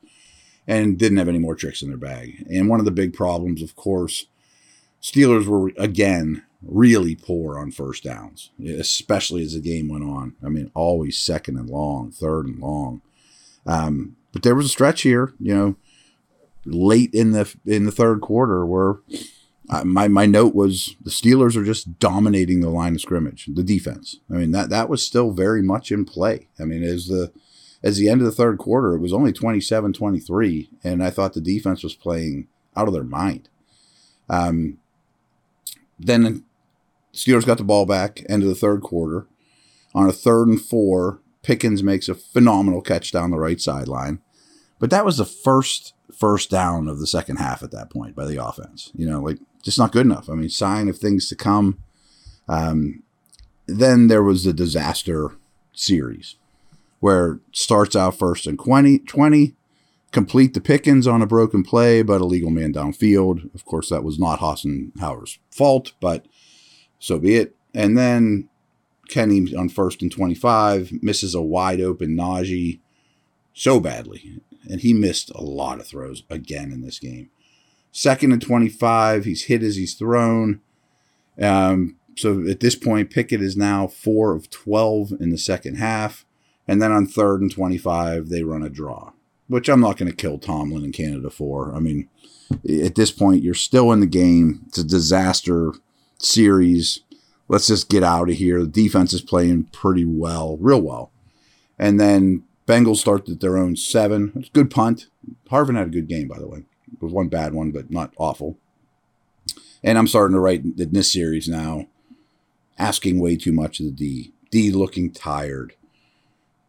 and 0.65 0.97
didn't 0.97 1.17
have 1.17 1.27
any 1.27 1.39
more 1.39 1.53
tricks 1.53 1.81
in 1.81 1.89
their 1.89 1.97
bag. 1.97 2.47
And 2.49 2.69
one 2.69 2.79
of 2.79 2.85
the 2.85 2.91
big 2.91 3.13
problems, 3.13 3.61
of 3.61 3.75
course, 3.75 4.27
Steelers 5.01 5.47
were 5.47 5.73
again 5.77 6.43
really 6.65 7.15
poor 7.15 7.57
on 7.57 7.71
first 7.71 8.03
downs, 8.03 8.51
especially 8.65 9.43
as 9.43 9.53
the 9.53 9.59
game 9.59 9.89
went 9.89 10.03
on. 10.03 10.35
I 10.43 10.49
mean, 10.49 10.71
always 10.73 11.17
second 11.17 11.57
and 11.57 11.69
long, 11.69 12.11
third 12.11 12.45
and 12.45 12.59
long. 12.59 13.01
Um, 13.65 14.15
but 14.31 14.43
there 14.43 14.55
was 14.55 14.65
a 14.65 14.69
stretch 14.69 15.01
here, 15.01 15.33
you 15.39 15.55
know, 15.55 15.75
late 16.65 17.13
in 17.13 17.31
the 17.31 17.53
in 17.65 17.85
the 17.85 17.91
third 17.91 18.21
quarter 18.21 18.65
where 18.65 18.95
uh, 19.69 19.83
my 19.83 20.07
my 20.07 20.25
note 20.25 20.55
was 20.55 20.95
the 21.01 21.09
Steelers 21.09 21.55
are 21.55 21.63
just 21.63 21.99
dominating 21.99 22.61
the 22.61 22.69
line 22.69 22.95
of 22.95 23.01
scrimmage, 23.01 23.47
the 23.53 23.63
defense. 23.63 24.19
I 24.29 24.33
mean 24.35 24.51
that 24.51 24.69
that 24.69 24.89
was 24.89 25.05
still 25.05 25.31
very 25.31 25.61
much 25.61 25.91
in 25.91 26.05
play. 26.05 26.47
I 26.59 26.63
mean 26.63 26.83
as 26.83 27.07
the 27.07 27.31
as 27.83 27.97
the 27.97 28.09
end 28.09 28.21
of 28.21 28.25
the 28.25 28.31
third 28.31 28.57
quarter, 28.57 28.95
it 28.95 29.01
was 29.01 29.11
only 29.11 29.33
27-23, 29.33 30.69
and 30.85 31.03
I 31.03 31.09
thought 31.09 31.33
the 31.33 31.41
defense 31.41 31.83
was 31.83 31.93
playing 31.93 32.47
out 32.77 32.87
of 32.87 32.93
their 32.93 33.03
mind. 33.03 33.49
Um, 34.29 34.77
then 35.99 36.45
Steelers 37.13 37.45
got 37.45 37.57
the 37.57 37.63
ball 37.63 37.85
back 37.85 38.23
end 38.27 38.43
of 38.43 38.49
the 38.49 38.55
third 38.55 38.81
quarter 38.81 39.27
on 39.93 40.07
a 40.07 40.13
third 40.13 40.47
and 40.47 40.61
four. 40.61 41.19
Pickens 41.41 41.83
makes 41.83 42.07
a 42.07 42.15
phenomenal 42.15 42.81
catch 42.81 43.11
down 43.11 43.31
the 43.31 43.37
right 43.37 43.59
sideline, 43.59 44.19
but 44.79 44.89
that 44.89 45.05
was 45.05 45.17
the 45.17 45.25
first 45.25 45.93
first 46.17 46.49
down 46.49 46.87
of 46.87 46.99
the 46.99 47.07
second 47.07 47.37
half 47.37 47.63
at 47.63 47.71
that 47.71 47.89
point 47.89 48.15
by 48.15 48.25
the 48.25 48.43
offense. 48.43 48.91
You 48.95 49.09
know, 49.09 49.21
like 49.21 49.39
just 49.61 49.77
not 49.77 49.91
good 49.91 50.05
enough. 50.05 50.29
I 50.29 50.33
mean, 50.33 50.49
sign 50.49 50.87
of 50.89 50.97
things 50.97 51.27
to 51.29 51.35
come. 51.35 51.79
Um, 52.47 53.03
then 53.65 54.07
there 54.07 54.23
was 54.23 54.43
the 54.43 54.53
disaster 54.53 55.31
series 55.73 56.35
where 56.99 57.39
starts 57.51 57.95
out 57.95 58.17
first 58.17 58.47
and 58.47 58.57
20, 58.57 58.99
20 58.99 59.55
complete 60.13 60.53
the 60.53 60.61
Pickens 60.61 61.07
on 61.07 61.21
a 61.21 61.27
broken 61.27 61.63
play, 61.63 62.01
but 62.01 62.21
a 62.21 62.25
legal 62.25 62.51
man 62.51 62.71
downfield. 62.71 63.53
Of 63.53 63.65
course, 63.65 63.89
that 63.89 64.03
was 64.03 64.19
not 64.19 64.39
Hassenauer's 64.39 65.39
fault, 65.51 65.91
but 65.99 66.25
so 67.03 67.19
be 67.19 67.35
it. 67.35 67.53
And 67.73 67.97
then 67.97 68.47
Kenny 69.09 69.53
on 69.53 69.67
first 69.67 70.01
and 70.01 70.09
25 70.09 71.03
misses 71.03 71.35
a 71.35 71.41
wide 71.41 71.81
open 71.81 72.15
Najee 72.15 72.79
so 73.53 73.81
badly. 73.81 74.39
And 74.69 74.79
he 74.79 74.93
missed 74.93 75.29
a 75.31 75.41
lot 75.41 75.81
of 75.81 75.87
throws 75.87 76.23
again 76.29 76.71
in 76.71 76.81
this 76.81 76.99
game. 76.99 77.29
Second 77.91 78.31
and 78.31 78.41
25. 78.41 79.25
He's 79.25 79.43
hit 79.43 79.63
as 79.63 79.75
he's 79.75 79.95
thrown. 79.95 80.61
Um, 81.41 81.97
so 82.15 82.47
at 82.47 82.61
this 82.61 82.75
point, 82.75 83.11
Pickett 83.11 83.41
is 83.41 83.57
now 83.57 83.85
four 83.85 84.33
of 84.33 84.49
12 84.49 85.11
in 85.19 85.29
the 85.29 85.37
second 85.37 85.75
half. 85.75 86.25
And 86.69 86.81
then 86.81 86.93
on 86.93 87.05
third 87.05 87.41
and 87.41 87.51
25, 87.51 88.29
they 88.29 88.43
run 88.43 88.63
a 88.63 88.69
draw, 88.69 89.11
which 89.49 89.67
I'm 89.67 89.81
not 89.81 89.97
going 89.97 90.09
to 90.09 90.15
kill 90.15 90.37
Tomlin 90.37 90.85
in 90.85 90.93
Canada 90.93 91.29
for. 91.29 91.75
I 91.75 91.79
mean, 91.79 92.07
at 92.81 92.95
this 92.95 93.11
point, 93.11 93.43
you're 93.43 93.53
still 93.53 93.91
in 93.91 93.99
the 93.99 94.05
game. 94.05 94.61
It's 94.67 94.77
a 94.77 94.85
disaster 94.85 95.73
series. 96.23 97.01
Let's 97.47 97.67
just 97.67 97.89
get 97.89 98.03
out 98.03 98.29
of 98.29 98.35
here. 98.35 98.61
The 98.61 98.67
defense 98.67 99.13
is 99.13 99.21
playing 99.21 99.65
pretty 99.65 100.05
well, 100.05 100.57
real 100.57 100.81
well. 100.81 101.11
And 101.77 101.99
then 101.99 102.43
Bengals 102.67 102.97
start 102.97 103.27
at 103.29 103.41
their 103.41 103.57
own 103.57 103.75
seven. 103.75 104.31
It's 104.35 104.49
good 104.49 104.71
punt. 104.71 105.07
Harvin 105.49 105.77
had 105.77 105.87
a 105.87 105.91
good 105.91 106.07
game, 106.07 106.27
by 106.27 106.39
the 106.39 106.47
way 106.47 106.63
It 106.91 107.01
was 107.01 107.11
one 107.11 107.27
bad 107.27 107.53
one, 107.53 107.71
but 107.71 107.91
not 107.91 108.13
awful. 108.17 108.57
And 109.83 109.97
I'm 109.97 110.07
starting 110.07 110.35
to 110.35 110.39
write 110.39 110.63
in 110.63 110.91
this 110.91 111.11
series 111.11 111.49
now, 111.49 111.87
asking 112.77 113.19
way 113.19 113.35
too 113.35 113.51
much 113.51 113.79
of 113.79 113.85
the 113.85 113.91
D. 113.91 114.33
D 114.49 114.71
looking 114.71 115.11
tired. 115.11 115.73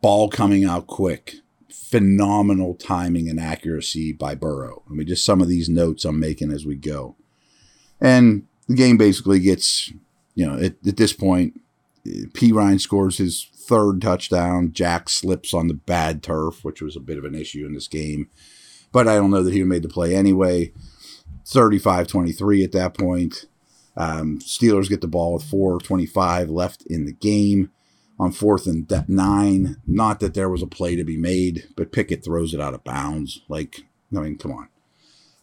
Ball 0.00 0.28
coming 0.28 0.64
out 0.64 0.87
quick. 0.87 1.37
Phenomenal 1.70 2.75
timing 2.75 3.28
and 3.28 3.38
accuracy 3.38 4.12
by 4.12 4.34
Burrow. 4.34 4.82
I 4.90 4.94
mean, 4.94 5.06
just 5.06 5.25
some 5.25 5.40
of 5.40 5.49
these 5.49 5.68
notes 5.68 6.04
I'm 6.04 6.18
making 6.18 6.50
as 6.50 6.66
we 6.66 6.75
go. 6.75 7.14
And 8.00 8.46
the 8.68 8.75
game 8.75 8.97
basically 8.97 9.40
gets, 9.40 9.92
you 10.35 10.47
know, 10.47 10.56
at, 10.56 10.75
at 10.87 10.97
this 10.97 11.12
point, 11.12 11.61
Perine 12.06 12.80
scores 12.80 13.18
his 13.18 13.49
third 13.54 14.02
touchdown. 14.02 14.73
Jack 14.73 15.09
slips 15.09 15.54
on 15.54 15.68
the 15.68 15.75
bad 15.75 16.23
turf, 16.23 16.64
which 16.64 16.83
was 16.83 16.97
a 16.97 17.00
bit 17.00 17.18
of 17.18 17.25
an 17.25 17.35
issue 17.35 17.66
in 17.66 17.75
this 17.75 17.88
game 17.88 18.28
but 18.94 19.09
I 19.09 19.16
don't 19.16 19.33
know 19.33 19.42
that 19.42 19.52
he 19.52 19.64
made 19.64 19.83
the 19.83 19.88
play 19.88 20.14
anyway. 20.14 20.73
35 21.47 22.06
23 22.06 22.64
at 22.64 22.73
that 22.73 22.97
point. 22.97 23.47
Um, 23.97 24.38
Steelers 24.38 24.88
get 24.88 25.00
the 25.00 25.09
ball 25.09 25.35
with 25.35 25.42
4.25 25.42 26.49
left 26.49 26.83
in 26.87 27.04
the 27.04 27.12
game 27.12 27.71
on 28.21 28.30
fourth 28.30 28.66
and 28.68 28.88
nine. 29.09 29.76
Not 29.85 30.21
that 30.21 30.35
there 30.35 30.49
was 30.49 30.62
a 30.62 30.68
play 30.68 30.94
to 30.94 31.02
be 31.02 31.16
made, 31.16 31.68
but 31.76 31.90
Pickett 31.90 32.25
throws 32.25 32.54
it 32.54 32.61
out 32.61 32.73
of 32.73 32.85
bounds. 32.85 33.42
Like, 33.49 33.83
I 34.16 34.21
mean, 34.21 34.38
come 34.38 34.52
on. 34.52 34.68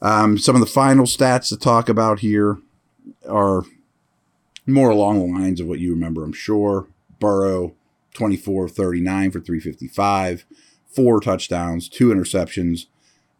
Um, 0.01 0.37
some 0.37 0.55
of 0.55 0.61
the 0.61 0.65
final 0.65 1.05
stats 1.05 1.49
to 1.49 1.57
talk 1.57 1.89
about 1.89 2.19
here 2.19 2.57
are 3.31 3.63
more 4.67 4.89
along 4.89 5.19
the 5.19 5.39
lines 5.39 5.59
of 5.59 5.67
what 5.67 5.79
you 5.79 5.91
remember, 5.91 6.23
I'm 6.23 6.33
sure. 6.33 6.87
Burrow, 7.19 7.75
24 8.13 8.69
39 8.69 9.31
for 9.31 9.39
355, 9.39 10.45
four 10.87 11.19
touchdowns, 11.19 11.87
two 11.87 12.09
interceptions 12.09 12.87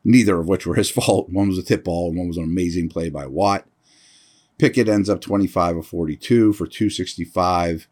neither 0.04 0.40
of 0.40 0.48
which 0.48 0.66
were 0.66 0.76
his 0.76 0.90
fault. 0.92 1.30
One 1.30 1.50
was 1.50 1.58
a 1.58 1.64
tip 1.64 1.84
ball, 1.84 2.10
and 2.10 2.18
one 2.18 2.28
was 2.28 2.38
an 2.38 2.44
amazing 2.44 2.90
play 2.90 3.10
by 3.10 3.26
Watt. 3.26 3.66
Pickett 4.58 4.88
ends 4.88 5.10
up 5.10 5.22
25 5.22 5.78
of 5.78 5.88
42 5.88 6.54
for 6.54 6.68
265, 6.68 7.88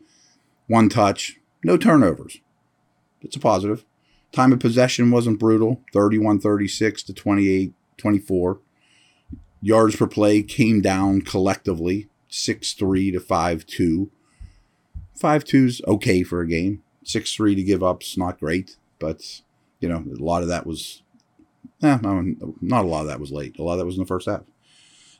one 0.67 0.87
touch, 0.87 1.37
no 1.63 1.77
turnovers. 1.77 2.39
It's 3.21 3.35
a 3.35 3.39
positive. 3.39 3.85
Time 4.31 4.53
of 4.53 4.59
possession 4.59 5.09
wasn't 5.09 5.39
brutal 5.39 5.81
31 5.93 6.39
36 6.39 7.03
to 7.03 7.13
28 7.13 7.73
24. 7.97 8.59
Yards 9.61 9.95
per 9.95 10.07
play 10.07 10.41
came 10.41 10.81
down 10.81 11.21
collectively 11.21 12.07
6 12.29 12.73
3 12.73 13.11
to 13.11 13.19
5 13.19 13.65
2. 13.65 14.11
5 15.15 15.43
2's 15.43 15.81
okay 15.87 16.23
for 16.23 16.41
a 16.41 16.47
game. 16.47 16.83
6 17.03 17.33
3 17.33 17.55
to 17.55 17.63
give 17.63 17.83
up's 17.83 18.17
not 18.17 18.39
great, 18.39 18.77
but, 18.99 19.41
you 19.79 19.89
know, 19.89 19.97
a 19.97 20.23
lot 20.23 20.41
of 20.41 20.47
that 20.47 20.65
was 20.65 21.01
yeah, 21.81 21.99
not 22.61 22.83
a 22.83 22.87
lot 22.87 23.01
of 23.01 23.07
that 23.07 23.19
was 23.19 23.31
late. 23.31 23.57
A 23.57 23.63
lot 23.63 23.73
of 23.73 23.79
that 23.79 23.85
was 23.85 23.95
in 23.95 24.01
the 24.01 24.07
first 24.07 24.27
half. 24.27 24.41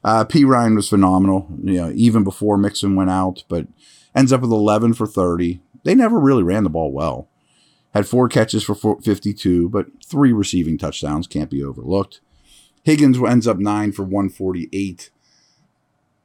Uh, 0.04 0.26
Perine 0.26 0.76
was 0.76 0.90
phenomenal, 0.90 1.48
you 1.64 1.82
know, 1.82 1.92
even 1.94 2.24
before 2.24 2.58
Mixon 2.58 2.96
went 2.96 3.10
out, 3.10 3.44
but 3.48 3.68
ends 4.16 4.32
up 4.32 4.42
with 4.42 4.52
11 4.52 4.94
for 4.94 5.08
30. 5.08 5.62
They 5.84 5.96
never 5.96 6.20
really 6.20 6.44
ran 6.44 6.64
the 6.64 6.70
ball 6.70 6.92
well. 6.92 7.28
Had 7.94 8.08
four 8.08 8.30
catches 8.30 8.64
for 8.64 8.76
52, 8.76 9.70
but 9.70 9.88
three 10.06 10.32
receiving 10.32 10.78
touchdowns 10.78 11.28
can't 11.28 11.50
be 11.50 11.64
overlooked. 11.64 12.22
Higgins 12.84 13.22
ends 13.22 13.48
up 13.48 13.58
nine 13.58 13.92
for 13.92 14.04
148, 14.04 15.10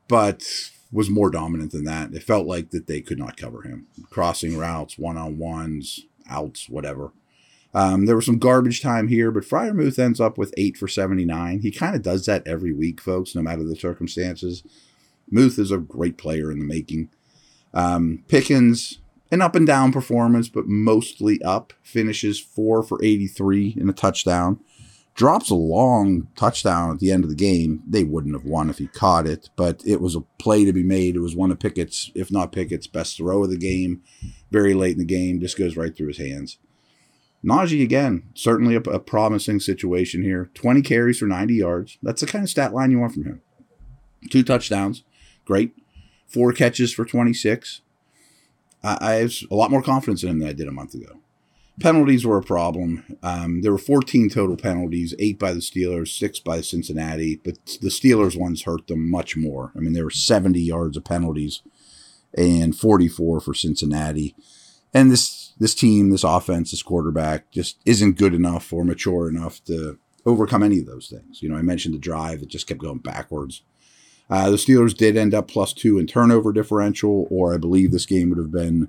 but 0.09 0.45
was 0.93 1.11
more 1.11 1.31
dominant 1.31 1.73
than 1.73 1.85
that. 1.85 2.15
It 2.15 2.23
felt 2.23 2.47
like 2.47 2.71
that 2.71 2.87
they 2.87 3.01
could 3.01 3.19
not 3.19 3.37
cover 3.37 3.63
him. 3.63 3.87
Crossing 4.11 4.57
routes, 4.57 4.97
one 4.97 5.19
on 5.19 5.39
ones, 5.39 6.07
outs, 6.29 6.69
whatever. 6.69 7.13
Um, 7.75 8.07
there 8.07 8.15
was 8.15 8.27
some 8.27 8.39
garbage 8.39 8.81
time 8.81 9.09
here, 9.09 9.33
but 9.33 9.43
Freiermuth 9.43 9.99
ends 9.99 10.21
up 10.21 10.39
with 10.39 10.55
eight 10.57 10.77
for 10.77 10.87
79. 10.87 11.61
He 11.61 11.73
kind 11.73 11.97
of 11.97 12.03
does 12.03 12.25
that 12.27 12.47
every 12.47 12.73
week, 12.73 13.01
folks, 13.01 13.35
no 13.35 13.43
matter 13.43 13.65
the 13.65 13.75
circumstances. 13.75 14.63
Muth 15.29 15.59
is 15.59 15.73
a 15.73 15.79
great 15.79 16.17
player 16.17 16.53
in 16.53 16.61
the 16.61 16.65
making. 16.65 17.09
Um, 17.73 18.23
Pickens, 18.29 19.01
an 19.33 19.43
up 19.43 19.57
and 19.57 19.67
down 19.67 19.91
performance, 19.91 20.49
but 20.49 20.69
mostly 20.69 21.43
up. 21.43 21.73
Finishes 21.83 22.39
four 22.39 22.85
for 22.85 23.03
83 23.03 23.75
in 23.77 23.89
a 23.89 23.93
touchdown. 23.93 24.61
Drops 25.15 25.49
a 25.49 25.55
long 25.55 26.27
touchdown 26.35 26.91
at 26.91 26.99
the 26.99 27.13
end 27.13 27.23
of 27.23 27.31
the 27.31 27.37
game. 27.37 27.85
They 27.87 28.03
wouldn't 28.03 28.35
have 28.35 28.45
won 28.45 28.69
if 28.69 28.79
he 28.79 28.89
caught 28.89 29.29
it, 29.29 29.49
but 29.55 29.81
it 29.87 30.01
was 30.01 30.17
a 30.17 30.23
play 30.41 30.65
to 30.65 30.73
be 30.73 30.83
made. 30.83 31.15
It 31.15 31.21
was 31.21 31.37
one 31.37 31.53
of 31.53 31.61
Pickett's, 31.61 32.11
if 32.17 32.33
not 32.33 32.51
Pickett's, 32.51 32.89
best 32.89 33.17
throw 33.17 33.45
of 33.45 33.51
the 33.51 33.57
game. 33.57 34.03
Very 34.51 34.75
late 34.75 34.95
in 34.95 34.99
the 34.99 35.05
game, 35.05 35.39
just 35.39 35.57
goes 35.57 35.77
right 35.77 35.97
through 35.97 36.09
his 36.09 36.19
hands. 36.19 36.59
Najee 37.45 37.83
again, 37.83 38.25
certainly 38.35 38.75
a, 38.75 38.81
a, 38.81 38.99
promising 38.99 39.61
situation 39.61 40.23
here. 40.23 40.51
20 40.55 40.83
carries 40.83 41.19
for 41.19 41.27
90 41.27 41.55
yards. 41.55 41.99
That's 42.03 42.23
the 42.23 42.27
kind 42.27 42.43
of 42.43 42.51
stat 42.51 42.73
line 42.73 42.91
you 42.91 42.99
want 42.99 43.13
from 43.13 43.25
him. 43.25 43.43
Two 44.31 44.43
touchdowns, 44.43 45.05
great. 45.45 45.75
Four 46.27 46.53
catches 46.53 46.93
for 46.93 47.05
26. 47.05 47.83
I, 48.83 48.99
I 49.01 49.13
have 49.15 49.33
a 49.51 49.55
lot 49.55 49.71
more 49.71 49.83
confidence 49.83 50.23
in 50.23 50.31
him 50.31 50.39
than 50.39 50.49
I 50.49 50.53
did 50.55 50.69
a 50.69 50.73
month 50.73 50.95
ago. 50.95 51.21
Penalties 51.81 52.25
were 52.25 52.39
a 52.39 52.43
problem. 52.43 53.05
Um, 53.23 53.63
there 53.63 53.73
were 53.73 53.79
14 53.79 54.31
total 54.31 54.57
penalties, 54.57 55.13
eight 55.19 55.39
by 55.39 55.53
the 55.53 55.61
Steelers, 55.61 56.17
six 56.17 56.39
by 56.39 56.61
Cincinnati, 56.61 57.41
but 57.43 57.57
the 57.81 57.89
Steelers 57.89 58.39
ones 58.39 58.63
hurt 58.63 58.87
them 58.87 59.11
much 59.11 59.37
more. 59.37 59.73
I 59.77 59.81
mean, 59.81 59.93
there 59.93 60.05
were 60.05 60.11
70 60.11 60.61
yards 60.61 60.97
of 60.97 61.05
penalties 61.05 61.63
and 62.37 62.77
44 62.77 63.41
for 63.41 63.55
Cincinnati. 63.55 64.35
And 64.93 65.11
this 65.11 65.53
this 65.59 65.75
team, 65.75 66.11
this 66.11 66.25
offense, 66.25 66.71
this 66.71 66.83
quarterback 66.83 67.51
just 67.51 67.79
isn't 67.85 68.19
good 68.19 68.35
enough 68.35 68.73
or 68.73 68.85
mature 68.85 69.29
enough 69.29 69.63
to 69.65 69.99
overcome 70.27 70.63
any 70.63 70.81
of 70.81 70.87
those 70.87 71.09
things. 71.09 71.43
You 71.43 71.49
know, 71.49 71.57
I 71.57 71.63
mentioned 71.63 71.95
the 71.95 71.99
drive, 71.99 72.43
it 72.43 72.49
just 72.49 72.67
kept 72.67 72.81
going 72.81 72.99
backwards. 72.99 73.63
Uh, 74.31 74.51
the 74.51 74.57
Steelers 74.57 74.97
did 74.97 75.17
end 75.17 75.35
up 75.35 75.49
plus 75.49 75.73
two 75.73 75.99
in 75.99 76.07
turnover 76.07 76.53
differential, 76.53 77.27
or 77.31 77.55
I 77.55 77.59
believe 77.59 77.93
this 77.93 78.07
game 78.07 78.31
would 78.31 78.39
have 78.39 78.51
been 78.51 78.89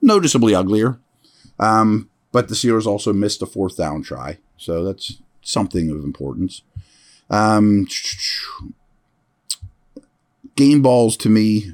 noticeably 0.00 0.54
uglier. 0.54 0.98
Um, 1.58 2.10
but 2.32 2.48
the 2.48 2.54
Steelers 2.54 2.86
also 2.86 3.12
missed 3.12 3.42
a 3.42 3.46
fourth 3.46 3.76
down 3.76 4.02
try, 4.02 4.38
so 4.56 4.84
that's 4.84 5.22
something 5.42 5.90
of 5.90 6.04
importance. 6.04 6.62
Um, 7.30 7.86
game 10.54 10.82
balls 10.82 11.16
to 11.18 11.28
me, 11.28 11.72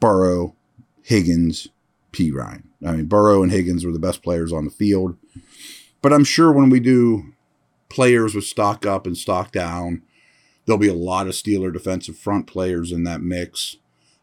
Burrow, 0.00 0.54
Higgins, 1.02 1.68
Perine. 2.12 2.64
I 2.84 2.92
mean, 2.92 3.06
Burrow 3.06 3.42
and 3.42 3.52
Higgins 3.52 3.84
were 3.84 3.92
the 3.92 3.98
best 3.98 4.22
players 4.22 4.52
on 4.52 4.64
the 4.64 4.70
field. 4.70 5.16
But 6.02 6.12
I'm 6.12 6.24
sure 6.24 6.52
when 6.52 6.68
we 6.68 6.80
do 6.80 7.32
players 7.88 8.34
with 8.34 8.44
stock 8.44 8.84
up 8.84 9.06
and 9.06 9.16
stock 9.16 9.52
down, 9.52 10.02
there'll 10.66 10.78
be 10.78 10.88
a 10.88 10.94
lot 10.94 11.26
of 11.26 11.34
Steeler 11.34 11.72
defensive 11.72 12.18
front 12.18 12.46
players 12.46 12.92
in 12.92 13.04
that 13.04 13.22
mix. 13.22 13.76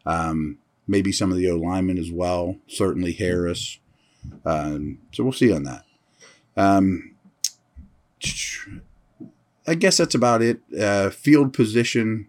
Um, 0.04 0.58
maybe 0.86 1.10
some 1.12 1.30
of 1.30 1.38
the 1.38 1.48
O 1.50 1.56
linemen 1.56 1.98
as 1.98 2.12
well. 2.12 2.56
Certainly 2.68 3.14
Harris. 3.14 3.78
Um, 4.44 4.98
so 5.12 5.24
we'll 5.24 5.32
see 5.32 5.52
on 5.52 5.64
that. 5.64 5.84
Um, 6.56 7.16
I 9.66 9.74
guess 9.74 9.96
that's 9.96 10.14
about 10.14 10.42
it. 10.42 10.60
Uh, 10.78 11.10
field 11.10 11.52
position 11.52 12.26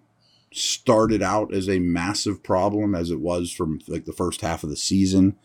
started 0.54 1.22
out 1.22 1.54
as 1.54 1.70
a 1.70 1.80
massive 1.80 2.44
problem 2.44 2.94
as 2.94 3.10
it 3.10 3.20
was 3.20 3.52
from 3.52 3.80
like 3.88 4.06
the 4.06 4.14
first 4.14 4.42
half 4.42 4.64
of 4.64 4.70
the 4.70 4.76
season. 4.76 5.36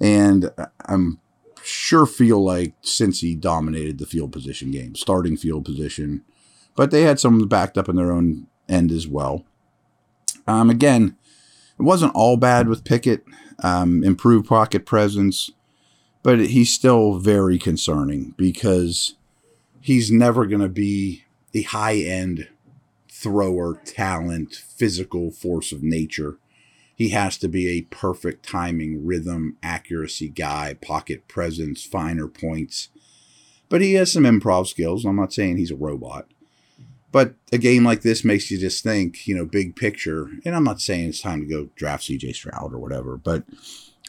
And 0.00 0.50
I'm 0.86 1.20
sure 1.62 2.06
feel 2.06 2.44
like 2.44 2.74
since 2.82 3.20
he 3.20 3.34
dominated 3.34 3.98
the 3.98 4.06
field 4.06 4.32
position 4.32 4.70
game, 4.70 4.94
starting 4.94 5.36
field 5.36 5.64
position, 5.64 6.22
but 6.76 6.90
they 6.90 7.02
had 7.02 7.18
some 7.18 7.46
backed 7.48 7.78
up 7.78 7.88
in 7.88 7.96
their 7.96 8.12
own 8.12 8.46
end 8.68 8.92
as 8.92 9.08
well. 9.08 9.44
Um, 10.46 10.68
again, 10.68 11.16
it 11.78 11.82
wasn't 11.82 12.14
all 12.14 12.36
bad 12.36 12.68
with 12.68 12.84
Pickett, 12.84 13.24
um, 13.62 14.04
improved 14.04 14.46
pocket 14.46 14.84
presence, 14.84 15.50
but 16.24 16.40
he's 16.40 16.72
still 16.72 17.18
very 17.18 17.58
concerning 17.58 18.34
because 18.36 19.14
he's 19.80 20.10
never 20.10 20.46
going 20.46 20.62
to 20.62 20.68
be 20.68 21.22
a 21.54 21.62
high 21.62 21.98
end 21.98 22.48
thrower, 23.08 23.74
talent, 23.84 24.54
physical 24.54 25.30
force 25.30 25.70
of 25.70 25.82
nature. 25.82 26.38
He 26.96 27.10
has 27.10 27.36
to 27.38 27.48
be 27.48 27.68
a 27.68 27.82
perfect 27.82 28.48
timing, 28.48 29.06
rhythm, 29.06 29.58
accuracy 29.62 30.28
guy, 30.28 30.74
pocket 30.80 31.28
presence, 31.28 31.84
finer 31.84 32.26
points. 32.26 32.88
But 33.68 33.82
he 33.82 33.94
has 33.94 34.12
some 34.12 34.24
improv 34.24 34.66
skills. 34.66 35.04
I'm 35.04 35.16
not 35.16 35.32
saying 35.32 35.58
he's 35.58 35.70
a 35.70 35.76
robot. 35.76 36.26
But 37.12 37.34
a 37.52 37.58
game 37.58 37.84
like 37.84 38.00
this 38.00 38.24
makes 38.24 38.50
you 38.50 38.58
just 38.58 38.82
think, 38.82 39.26
you 39.26 39.34
know, 39.36 39.44
big 39.44 39.76
picture. 39.76 40.30
And 40.44 40.54
I'm 40.54 40.64
not 40.64 40.80
saying 40.80 41.10
it's 41.10 41.20
time 41.20 41.40
to 41.40 41.46
go 41.46 41.68
draft 41.76 42.04
CJ 42.04 42.34
Stroud 42.34 42.72
or 42.72 42.78
whatever, 42.78 43.16
but 43.16 43.44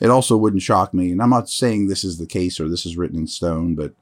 it 0.02 0.10
also 0.10 0.38
wouldn't 0.38 0.62
shock 0.62 0.94
me. 0.94 1.12
And 1.12 1.22
I'm 1.22 1.30
not 1.30 1.50
saying 1.50 1.88
this 1.88 2.04
is 2.04 2.18
the 2.18 2.26
case 2.26 2.60
or 2.60 2.68
this 2.68 2.86
is 2.86 2.98
written 2.98 3.18
in 3.18 3.28
stone, 3.28 3.76
but 3.76 3.94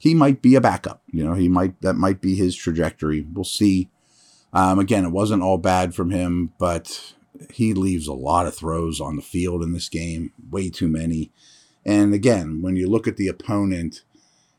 he 0.00 0.14
might 0.14 0.42
be 0.42 0.54
a 0.54 0.60
backup. 0.60 1.02
You 1.10 1.24
know, 1.24 1.34
he 1.34 1.48
might, 1.48 1.80
that 1.82 1.94
might 1.94 2.20
be 2.20 2.34
his 2.34 2.56
trajectory. 2.56 3.26
We'll 3.32 3.44
see. 3.44 3.88
Um, 4.52 4.78
again, 4.78 5.04
it 5.04 5.12
wasn't 5.12 5.42
all 5.42 5.58
bad 5.58 5.94
from 5.94 6.10
him, 6.10 6.52
but 6.58 7.14
he 7.50 7.74
leaves 7.74 8.06
a 8.06 8.14
lot 8.14 8.46
of 8.46 8.54
throws 8.54 9.00
on 9.00 9.16
the 9.16 9.22
field 9.22 9.62
in 9.62 9.72
this 9.72 9.88
game, 9.88 10.32
way 10.50 10.70
too 10.70 10.88
many. 10.88 11.30
And 11.84 12.14
again, 12.14 12.62
when 12.62 12.76
you 12.76 12.88
look 12.88 13.06
at 13.06 13.16
the 13.16 13.28
opponent 13.28 14.02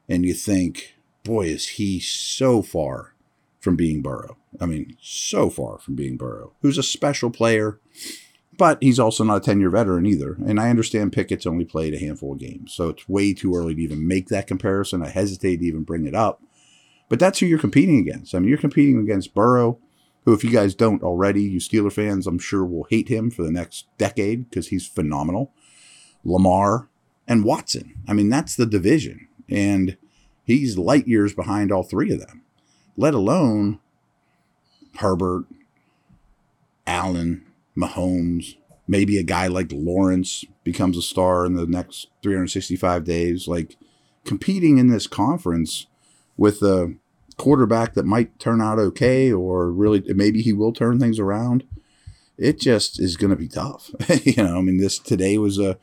and 0.07 0.25
you 0.25 0.33
think, 0.33 0.95
boy, 1.23 1.47
is 1.47 1.67
he 1.69 1.99
so 1.99 2.61
far 2.61 3.13
from 3.59 3.75
being 3.75 4.01
Burrow. 4.01 4.37
I 4.59 4.65
mean, 4.65 4.97
so 5.01 5.49
far 5.49 5.77
from 5.77 5.95
being 5.95 6.17
Burrow, 6.17 6.53
who's 6.61 6.77
a 6.77 6.83
special 6.83 7.29
player, 7.29 7.79
but 8.59 8.77
he's 8.83 8.99
also 8.99 9.23
not 9.23 9.37
a 9.37 9.39
10 9.39 9.59
year 9.59 9.71
veteran 9.71 10.05
either. 10.05 10.37
And 10.45 10.59
I 10.59 10.69
understand 10.69 11.13
Pickett's 11.13 11.47
only 11.47 11.65
played 11.65 11.95
a 11.95 11.99
handful 11.99 12.33
of 12.33 12.39
games, 12.39 12.73
so 12.73 12.89
it's 12.89 13.09
way 13.09 13.33
too 13.33 13.55
early 13.55 13.73
to 13.73 13.81
even 13.81 14.07
make 14.07 14.27
that 14.27 14.45
comparison. 14.45 15.01
I 15.01 15.09
hesitate 15.09 15.57
to 15.57 15.65
even 15.65 15.81
bring 15.81 16.05
it 16.05 16.13
up 16.13 16.43
but 17.09 17.19
that's 17.19 17.39
who 17.39 17.47
you're 17.47 17.59
competing 17.59 17.99
against. 17.99 18.33
I 18.33 18.39
mean, 18.39 18.49
you're 18.49 18.57
competing 18.57 18.99
against 18.99 19.33
Burrow, 19.33 19.79
who, 20.23 20.33
if 20.33 20.43
you 20.43 20.51
guys 20.51 20.75
don't 20.75 21.03
already, 21.03 21.41
you 21.41 21.59
Steeler 21.59 21.91
fans, 21.91 22.27
I'm 22.27 22.39
sure 22.39 22.63
will 22.63 22.87
hate 22.89 23.09
him 23.09 23.31
for 23.31 23.41
the 23.41 23.51
next 23.51 23.87
decade 23.97 24.49
because 24.49 24.67
he's 24.67 24.87
phenomenal. 24.87 25.51
Lamar 26.23 26.87
and 27.27 27.43
Watson. 27.43 27.95
I 28.07 28.13
mean, 28.13 28.29
that's 28.29 28.55
the 28.55 28.67
division. 28.67 29.27
And 29.49 29.97
he's 30.43 30.77
light 30.77 31.07
years 31.07 31.33
behind 31.33 31.71
all 31.71 31.83
three 31.83 32.13
of 32.13 32.19
them, 32.19 32.43
let 32.95 33.15
alone 33.15 33.79
Herbert, 34.99 35.45
Allen, 36.85 37.45
Mahomes, 37.79 38.55
maybe 38.87 39.17
a 39.17 39.23
guy 39.23 39.47
like 39.47 39.71
Lawrence 39.71 40.43
becomes 40.63 40.97
a 40.97 41.01
star 41.01 41.45
in 41.45 41.55
the 41.55 41.67
next 41.67 42.07
365 42.21 43.03
days. 43.03 43.47
Like 43.47 43.77
competing 44.25 44.77
in 44.77 44.87
this 44.87 45.07
conference 45.07 45.87
with 46.37 46.61
a 46.61 46.95
quarterback 47.37 47.93
that 47.93 48.05
might 48.05 48.37
turn 48.39 48.61
out 48.61 48.79
okay, 48.79 49.31
or 49.31 49.71
really 49.71 50.03
maybe 50.13 50.41
he 50.41 50.53
will 50.53 50.73
turn 50.73 50.99
things 50.99 51.19
around. 51.19 51.65
It 52.37 52.59
just 52.59 52.99
is 52.99 53.17
going 53.17 53.31
to 53.31 53.35
be 53.35 53.47
tough. 53.47 53.91
you 54.23 54.43
know, 54.43 54.57
I 54.57 54.61
mean, 54.61 54.77
this 54.77 54.99
today 54.99 55.37
was 55.37 55.59
a 55.59 55.77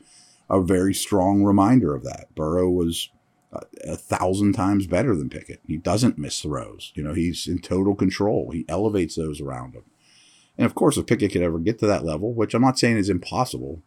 a 0.49 0.61
very 0.61 0.93
strong 0.93 1.43
reminder 1.43 1.93
of 1.93 2.03
that. 2.03 2.33
Burrow 2.35 2.69
was 2.69 3.09
a, 3.51 3.61
a, 3.85 3.95
thousand 3.97 4.53
times 4.53 4.87
better 4.87 5.15
than 5.15 5.29
Pickett. 5.29 5.61
He 5.65 5.77
doesn't 5.77 6.17
miss 6.17 6.41
throws. 6.41 6.91
You 6.95 7.03
know, 7.03 7.13
he's 7.13 7.47
in 7.47 7.59
total 7.59 7.95
control. 7.95 8.51
He 8.51 8.65
elevates 8.69 9.15
those 9.15 9.41
around 9.41 9.73
him. 9.75 9.83
And 10.57 10.65
of 10.65 10.75
course, 10.75 10.97
if 10.97 11.05
Pickett 11.05 11.31
could 11.31 11.41
ever 11.41 11.59
get 11.59 11.79
to 11.79 11.87
that 11.87 12.05
level, 12.05 12.33
which 12.33 12.53
I'm 12.53 12.61
not 12.61 12.79
saying 12.79 12.97
is 12.97 13.09
impossible, 13.09 13.81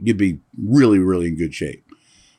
you'd 0.00 0.16
be 0.16 0.40
really, 0.56 0.98
really 0.98 1.28
in 1.28 1.36
good 1.36 1.54
shape. 1.54 1.84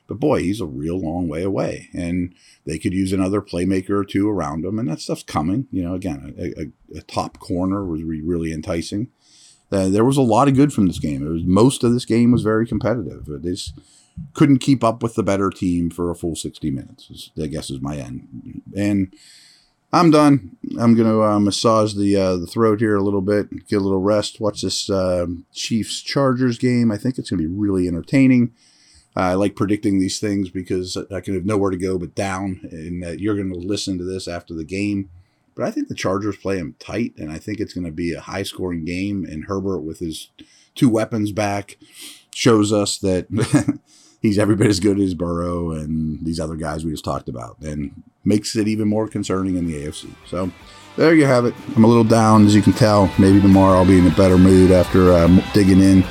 But 0.06 0.20
boy, 0.20 0.40
he's 0.40 0.60
a 0.60 0.66
real 0.66 0.98
long 1.00 1.28
way 1.28 1.42
away. 1.42 1.88
And 1.94 2.34
they 2.66 2.78
could 2.78 2.92
use 2.92 3.12
another 3.12 3.40
playmaker 3.40 3.90
or 3.90 4.04
two 4.04 4.28
around 4.28 4.64
him. 4.64 4.78
And 4.78 4.88
that 4.88 5.00
stuff's 5.00 5.22
coming. 5.22 5.66
You 5.70 5.84
know, 5.84 5.94
again, 5.94 6.34
a, 6.38 6.60
a, 6.60 6.98
a 6.98 7.02
top 7.02 7.38
corner 7.38 7.84
was 7.84 8.02
really 8.02 8.52
enticing. 8.52 9.08
Uh, 9.72 9.88
there 9.88 10.04
was 10.04 10.18
a 10.18 10.22
lot 10.22 10.46
of 10.46 10.54
good 10.54 10.72
from 10.72 10.86
this 10.86 10.98
game. 10.98 11.26
It 11.26 11.30
was 11.30 11.44
most 11.44 11.82
of 11.82 11.92
this 11.92 12.04
game 12.04 12.32
was 12.32 12.42
very 12.42 12.66
competitive. 12.66 13.24
They 13.26 13.50
just 13.50 13.78
couldn't 14.34 14.58
keep 14.58 14.84
up 14.84 15.02
with 15.02 15.14
the 15.14 15.22
better 15.22 15.50
team 15.50 15.90
for 15.90 16.10
a 16.10 16.14
full 16.14 16.36
60 16.36 16.70
minutes. 16.70 17.30
I 17.40 17.46
guess 17.46 17.70
is 17.70 17.80
my 17.80 17.96
end. 17.96 18.62
And 18.76 19.12
I'm 19.94 20.10
done. 20.10 20.56
I'm 20.76 20.96
gonna 20.96 21.20
uh, 21.20 21.38
massage 21.38 21.94
the 21.94 22.16
uh, 22.16 22.36
the 22.36 22.48
throat 22.48 22.80
here 22.80 22.96
a 22.96 23.02
little 23.02 23.20
bit, 23.20 23.68
get 23.68 23.76
a 23.76 23.84
little 23.84 24.00
rest, 24.00 24.40
watch 24.40 24.62
this 24.62 24.90
uh, 24.90 25.26
Chiefs 25.52 26.02
Chargers 26.02 26.58
game. 26.58 26.90
I 26.90 26.96
think 26.96 27.16
it's 27.16 27.30
gonna 27.30 27.42
be 27.42 27.46
really 27.46 27.86
entertaining. 27.86 28.52
I 29.14 29.34
like 29.34 29.54
predicting 29.54 30.00
these 30.00 30.18
things 30.18 30.50
because 30.50 30.96
I 30.96 31.20
can 31.20 31.34
have 31.34 31.44
nowhere 31.44 31.70
to 31.70 31.76
go 31.76 31.96
but 31.96 32.16
down, 32.16 32.68
and 32.72 33.20
you're 33.20 33.36
going 33.36 33.52
to 33.52 33.58
listen 33.58 33.96
to 33.98 34.04
this 34.04 34.26
after 34.26 34.54
the 34.54 34.64
game. 34.64 35.10
But 35.54 35.64
I 35.64 35.70
think 35.70 35.86
the 35.86 35.94
Chargers 35.94 36.36
play 36.36 36.56
them 36.56 36.74
tight, 36.80 37.12
and 37.16 37.30
I 37.30 37.38
think 37.38 37.60
it's 37.60 37.74
going 37.74 37.86
to 37.86 37.92
be 37.92 38.12
a 38.12 38.20
high 38.20 38.42
scoring 38.42 38.84
game. 38.84 39.24
And 39.24 39.44
Herbert, 39.44 39.82
with 39.82 40.00
his 40.00 40.30
two 40.74 40.88
weapons 40.88 41.30
back, 41.30 41.78
shows 42.34 42.72
us 42.72 42.98
that 42.98 43.28
he's 44.24 44.38
every 44.38 44.56
bit 44.56 44.68
as 44.68 44.80
good 44.80 44.98
as 44.98 45.12
Burrow 45.12 45.72
and 45.72 46.24
these 46.24 46.40
other 46.40 46.56
guys 46.56 46.82
we 46.82 46.90
just 46.90 47.04
talked 47.04 47.28
about, 47.28 47.58
and 47.60 48.02
makes 48.24 48.56
it 48.56 48.66
even 48.66 48.88
more 48.88 49.06
concerning 49.06 49.56
in 49.56 49.66
the 49.66 49.74
AFC. 49.74 50.08
So 50.26 50.50
there 50.96 51.14
you 51.14 51.26
have 51.26 51.44
it. 51.44 51.54
I'm 51.76 51.84
a 51.84 51.86
little 51.86 52.04
down, 52.04 52.46
as 52.46 52.54
you 52.54 52.62
can 52.62 52.72
tell. 52.72 53.12
Maybe 53.18 53.40
tomorrow 53.40 53.76
I'll 53.76 53.86
be 53.86 53.98
in 53.98 54.06
a 54.06 54.16
better 54.16 54.38
mood 54.38 54.72
after 54.72 55.12
uh, 55.12 55.28
digging 55.52 55.80
in 55.80 56.02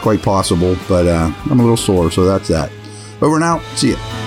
quite 0.00 0.22
possible, 0.22 0.76
but 0.88 1.08
uh, 1.08 1.32
I'm 1.50 1.58
a 1.58 1.62
little 1.62 1.76
sore, 1.76 2.12
so 2.12 2.24
that's 2.24 2.48
that. 2.48 2.70
Over 3.20 3.42
out. 3.42 3.62
See 3.74 3.90
ya. 3.90 4.25